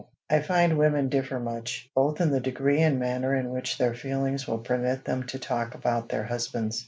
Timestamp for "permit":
4.57-5.05